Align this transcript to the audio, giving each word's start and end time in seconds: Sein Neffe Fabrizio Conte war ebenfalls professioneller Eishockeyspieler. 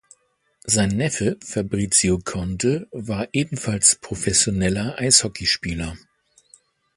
Sein 0.65 0.89
Neffe 0.97 1.37
Fabrizio 1.45 2.17
Conte 2.17 2.87
war 2.91 3.27
ebenfalls 3.33 3.97
professioneller 3.97 4.95
Eishockeyspieler. 4.97 5.95